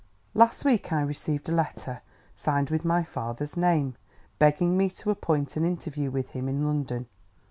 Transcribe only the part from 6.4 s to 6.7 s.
in